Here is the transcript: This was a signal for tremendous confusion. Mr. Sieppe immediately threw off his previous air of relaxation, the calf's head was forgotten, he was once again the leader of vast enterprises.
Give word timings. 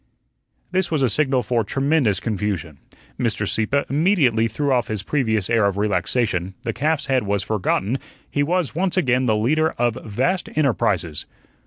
This 0.71 0.89
was 0.89 1.03
a 1.03 1.11
signal 1.11 1.43
for 1.43 1.63
tremendous 1.63 2.19
confusion. 2.19 2.79
Mr. 3.19 3.47
Sieppe 3.47 3.83
immediately 3.87 4.47
threw 4.47 4.73
off 4.73 4.87
his 4.87 5.03
previous 5.03 5.47
air 5.47 5.65
of 5.67 5.77
relaxation, 5.77 6.55
the 6.63 6.73
calf's 6.73 7.05
head 7.05 7.21
was 7.21 7.43
forgotten, 7.43 7.99
he 8.27 8.41
was 8.41 8.73
once 8.73 8.97
again 8.97 9.27
the 9.27 9.37
leader 9.37 9.73
of 9.77 9.99
vast 10.03 10.49
enterprises. 10.55 11.27